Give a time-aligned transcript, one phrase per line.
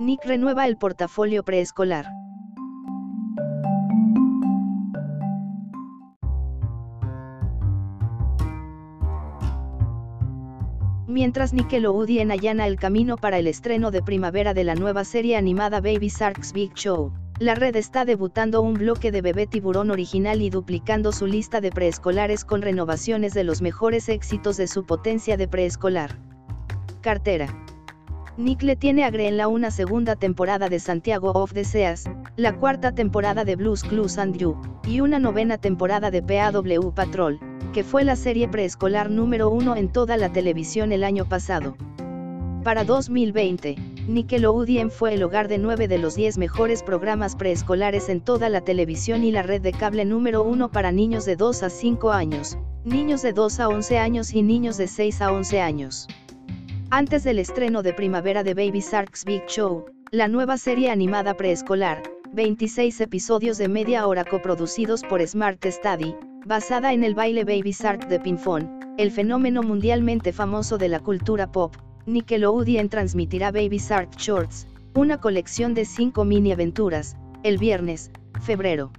[0.00, 2.06] Nick renueva el portafolio preescolar.
[11.06, 15.82] Mientras Nickelodeon allana el camino para el estreno de primavera de la nueva serie animada
[15.82, 20.48] Baby Shark's Big Show, la red está debutando un bloque de bebé tiburón original y
[20.48, 25.46] duplicando su lista de preescolares con renovaciones de los mejores éxitos de su potencia de
[25.46, 26.16] preescolar.
[27.02, 27.54] Cartera.
[28.40, 32.92] Nick le tiene a Greenla una segunda temporada de Santiago of the Seas, la cuarta
[32.92, 34.56] temporada de Blues Clues and You,
[34.88, 37.38] y una novena temporada de PAW Patrol,
[37.74, 41.76] que fue la serie preescolar número uno en toda la televisión el año pasado.
[42.64, 43.76] Para 2020,
[44.08, 48.62] Nickelodeon fue el hogar de nueve de los 10 mejores programas preescolares en toda la
[48.62, 52.56] televisión y la red de cable número uno para niños de 2 a 5 años,
[52.86, 56.08] niños de 2 a 11 años y niños de 6 a 11 años.
[56.92, 62.02] Antes del estreno de primavera de Baby Shark's Big Show, la nueva serie animada preescolar,
[62.32, 68.08] 26 episodios de media hora coproducidos por Smart Study, basada en el baile Baby Shark
[68.08, 74.66] de Pinfón, el fenómeno mundialmente famoso de la cultura pop, Nickelodeon transmitirá Baby Shark Shorts,
[74.96, 78.10] una colección de 5 mini aventuras, el viernes,
[78.40, 78.90] febrero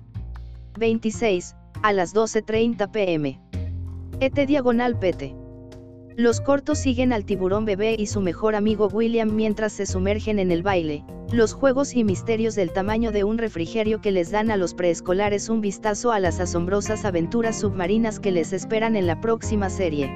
[0.80, 3.38] 26, a las 12.30 pm.
[4.22, 5.41] ET Diagonal PT.
[6.18, 10.52] Los cortos siguen al tiburón bebé y su mejor amigo William mientras se sumergen en
[10.52, 14.58] el baile, los juegos y misterios del tamaño de un refrigerio que les dan a
[14.58, 19.70] los preescolares un vistazo a las asombrosas aventuras submarinas que les esperan en la próxima
[19.70, 20.12] serie.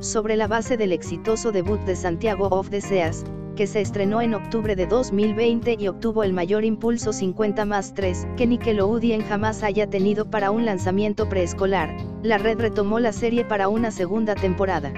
[0.00, 3.24] Sobre la base del exitoso debut de Santiago of the Seas,
[3.56, 8.28] que se estrenó en octubre de 2020 y obtuvo el mayor impulso 50 más 3
[8.36, 13.68] que Nickelodeon jamás haya tenido para un lanzamiento preescolar, la red retomó la serie para
[13.68, 14.92] una segunda temporada.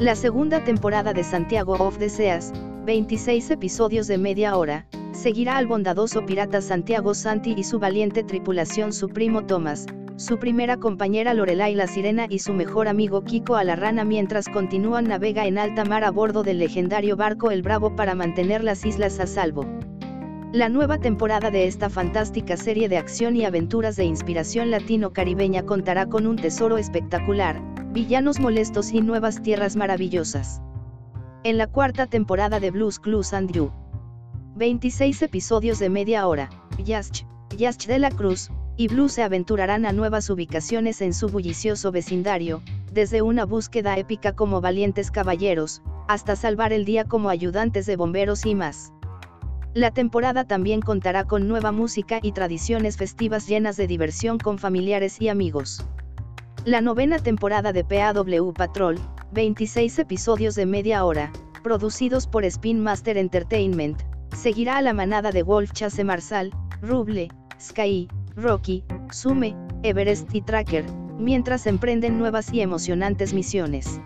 [0.00, 2.52] La segunda temporada de Santiago of the Seas,
[2.84, 8.92] 26 episodios de media hora, seguirá al bondadoso pirata Santiago Santi y su valiente tripulación
[8.92, 9.86] su primo Thomas,
[10.16, 14.48] su primera compañera Lorelai la sirena y su mejor amigo Kiko a la rana mientras
[14.48, 18.86] continúan navega en alta mar a bordo del legendario barco El Bravo para mantener las
[18.86, 19.66] islas a salvo.
[20.52, 26.06] La nueva temporada de esta fantástica serie de acción y aventuras de inspiración latino-caribeña contará
[26.06, 27.60] con un tesoro espectacular,
[27.92, 30.62] villanos molestos y nuevas tierras maravillosas.
[31.44, 33.70] En la cuarta temporada de Blues Clues and You.
[34.54, 36.48] 26 episodios de media hora,
[36.82, 41.92] Yash, Yash de la Cruz, y Blue se aventurarán a nuevas ubicaciones en su bullicioso
[41.92, 47.96] vecindario, desde una búsqueda épica como valientes caballeros, hasta salvar el día como ayudantes de
[47.96, 48.92] bomberos y más.
[49.74, 55.20] La temporada también contará con nueva música y tradiciones festivas llenas de diversión con familiares
[55.20, 55.84] y amigos.
[56.64, 58.98] La novena temporada de PAW Patrol,
[59.32, 61.30] 26 episodios de media hora,
[61.62, 64.02] producidos por Spin Master Entertainment,
[64.34, 67.28] seguirá a la manada de Wolf Chase Marsal, Ruble,
[67.60, 70.84] Sky, Rocky, Sume, Everest y Tracker,
[71.18, 73.98] mientras emprenden nuevas y emocionantes misiones.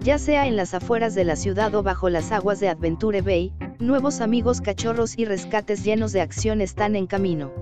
[0.00, 3.52] Ya sea en las afueras de la ciudad o bajo las aguas de Adventure Bay,
[3.78, 7.52] nuevos amigos cachorros y rescates llenos de acción están en camino.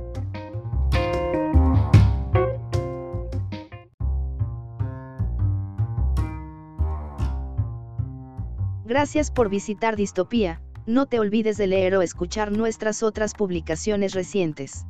[8.84, 14.86] Gracias por visitar Distopía, no te olvides de leer o escuchar nuestras otras publicaciones recientes.